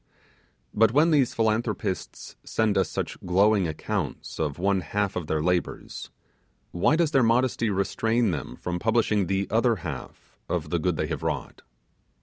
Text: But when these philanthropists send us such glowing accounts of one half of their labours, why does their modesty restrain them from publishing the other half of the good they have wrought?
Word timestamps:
But 0.73 0.93
when 0.93 1.11
these 1.11 1.35
philanthropists 1.35 2.35
send 2.43 2.75
us 2.75 2.89
such 2.89 3.19
glowing 3.23 3.67
accounts 3.67 4.39
of 4.39 4.57
one 4.57 4.81
half 4.81 5.15
of 5.15 5.27
their 5.27 5.43
labours, 5.43 6.09
why 6.71 6.95
does 6.95 7.11
their 7.11 7.21
modesty 7.21 7.69
restrain 7.69 8.31
them 8.31 8.55
from 8.55 8.79
publishing 8.79 9.27
the 9.27 9.45
other 9.51 9.75
half 9.85 10.39
of 10.49 10.71
the 10.71 10.79
good 10.79 10.97
they 10.97 11.05
have 11.05 11.21
wrought? 11.21 11.61